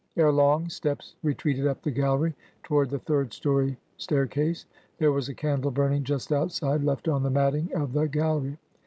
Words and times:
Ere 0.17 0.31
long, 0.31 0.67
steps 0.67 1.13
retreated 1.21 1.67
up 1.67 1.83
the 1.83 1.91
gallery, 1.91 2.33
toward 2.63 2.89
the 2.89 2.97
third 2.97 3.31
story 3.31 3.77
staircase:... 3.97 4.65
There 4.97 5.11
was 5.11 5.29
a 5.29 5.35
candle 5.35 5.69
burning 5.69 6.03
just 6.03 6.31
outside, 6.33 6.83
left 6.83 7.07
on 7.07 7.21
the 7.21 7.29
matting 7.29 7.71
of 7.75 7.93
the 7.93 8.07
gallery. 8.07 8.57